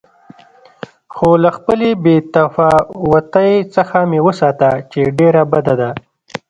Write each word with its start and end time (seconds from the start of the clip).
خو 1.13 1.29
له 1.43 1.49
خپلې 1.57 1.89
بې 2.03 2.15
تفاوتۍ 2.33 3.53
څخه 3.75 3.97
مې 4.09 4.19
وساته 4.27 4.69
چې 4.91 4.99
ډېره 5.17 5.43
بده 5.51 5.73
ده. 5.81 5.91